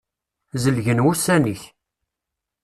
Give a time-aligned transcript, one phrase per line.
[0.61, 1.61] Zelgen wussan-ik.